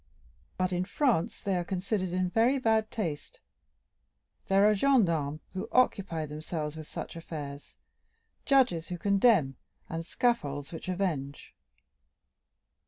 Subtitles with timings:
[0.57, 3.39] But in France they are considered in very bad taste;
[4.47, 7.77] there are gendarmes who occupy themselves with such affairs,
[8.43, 11.53] judges who condemn, and scaffolds which avenge."